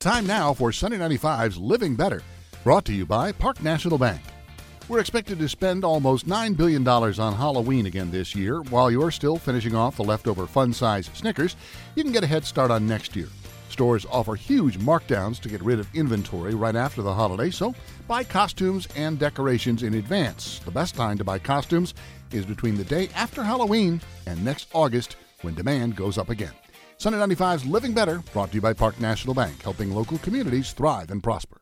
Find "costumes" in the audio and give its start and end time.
18.24-18.88, 21.38-21.92